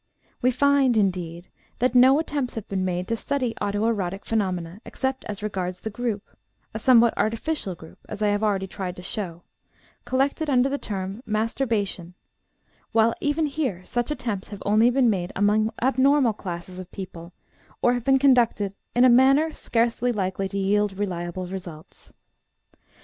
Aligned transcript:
We 0.41 0.49
find, 0.49 0.97
indeed, 0.97 1.47
that 1.77 1.93
no 1.93 2.17
attempts 2.19 2.55
have 2.55 2.67
been 2.67 2.83
made 2.83 3.07
to 3.09 3.15
study 3.15 3.55
auto 3.61 3.85
erotic 3.85 4.25
phenomena, 4.25 4.81
except 4.83 5.23
as 5.25 5.43
regards 5.43 5.81
the 5.81 5.91
group 5.91 6.23
a 6.73 6.79
somewhat 6.79 7.13
artificial 7.15 7.75
group, 7.75 7.99
as 8.09 8.23
I 8.23 8.29
have 8.29 8.41
already 8.41 8.65
tried 8.65 8.95
to 8.95 9.03
show 9.03 9.43
collected 10.03 10.49
under 10.49 10.69
the 10.69 10.79
term 10.79 11.21
"masturbation" 11.27 12.15
while 12.93 13.13
even 13.21 13.45
here 13.45 13.85
such 13.85 14.09
attempts 14.09 14.47
have 14.47 14.63
only 14.65 14.89
been 14.89 15.07
made 15.11 15.31
among 15.35 15.69
abnormal 15.83 16.33
classes 16.33 16.79
of 16.79 16.91
people, 16.91 17.31
or 17.83 17.93
have 17.93 18.03
been 18.03 18.17
conducted 18.17 18.73
in 18.95 19.05
a 19.05 19.07
manner 19.07 19.53
scarcely 19.53 20.11
likely 20.11 20.49
to 20.49 20.57
yield 20.57 20.93
reliable 20.97 21.45
results. 21.45 22.11